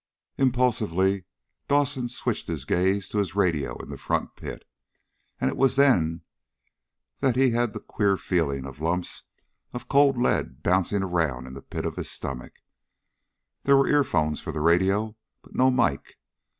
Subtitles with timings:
[0.39, 1.25] Impulsively
[1.67, 4.67] Dawson switched his gaze to his radio in the front pit.
[5.39, 6.21] And it was then
[7.19, 9.25] that he had the queer feeling of lumps
[9.73, 12.53] of cold lead bouncing around in the pit of his stomach.
[13.61, 16.15] There were earphones for the radio, but no mike.